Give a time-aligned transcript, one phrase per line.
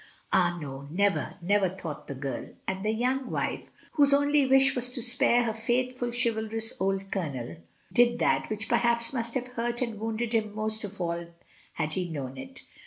[0.33, 2.47] Ah, no, never, never, thought the girl.
[2.67, 7.57] And the young wife, whose only wish was to spare her faithful, chivalrous old colonel,
[7.93, 11.27] did that which perhaps must have hurt and wounded him most of all
[11.73, 12.61] had he known it.